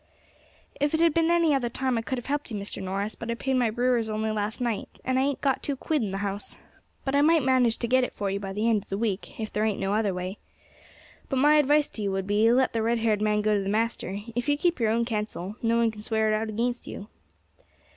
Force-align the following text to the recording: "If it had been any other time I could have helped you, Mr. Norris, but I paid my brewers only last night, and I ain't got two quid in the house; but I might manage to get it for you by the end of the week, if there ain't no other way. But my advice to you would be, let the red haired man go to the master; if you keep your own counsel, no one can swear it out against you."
"If 0.79 0.95
it 0.95 0.99
had 0.99 1.13
been 1.13 1.29
any 1.29 1.53
other 1.53 1.69
time 1.69 1.95
I 1.95 2.01
could 2.01 2.17
have 2.17 2.25
helped 2.25 2.49
you, 2.49 2.57
Mr. 2.57 2.81
Norris, 2.81 3.13
but 3.13 3.29
I 3.29 3.35
paid 3.35 3.53
my 3.53 3.69
brewers 3.69 4.09
only 4.09 4.31
last 4.31 4.59
night, 4.59 4.89
and 5.05 5.19
I 5.19 5.21
ain't 5.21 5.41
got 5.41 5.61
two 5.61 5.75
quid 5.75 6.01
in 6.01 6.09
the 6.09 6.17
house; 6.25 6.57
but 7.05 7.15
I 7.15 7.21
might 7.21 7.43
manage 7.43 7.77
to 7.77 7.87
get 7.87 8.03
it 8.03 8.15
for 8.15 8.31
you 8.31 8.39
by 8.39 8.51
the 8.51 8.67
end 8.67 8.81
of 8.81 8.89
the 8.89 8.97
week, 8.97 9.39
if 9.39 9.53
there 9.53 9.63
ain't 9.63 9.77
no 9.79 9.93
other 9.93 10.11
way. 10.11 10.39
But 11.29 11.37
my 11.37 11.57
advice 11.57 11.87
to 11.89 12.01
you 12.01 12.11
would 12.13 12.25
be, 12.25 12.51
let 12.51 12.73
the 12.73 12.81
red 12.81 12.97
haired 12.97 13.21
man 13.21 13.41
go 13.43 13.55
to 13.55 13.61
the 13.61 13.69
master; 13.69 14.17
if 14.35 14.49
you 14.49 14.57
keep 14.57 14.79
your 14.79 14.89
own 14.89 15.05
counsel, 15.05 15.55
no 15.61 15.77
one 15.77 15.91
can 15.91 16.01
swear 16.01 16.33
it 16.33 16.35
out 16.35 16.49
against 16.49 16.87
you." 16.87 17.07